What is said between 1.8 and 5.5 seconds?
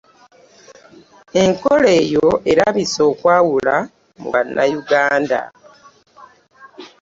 eyo erabise okwawula mu bannayuganda.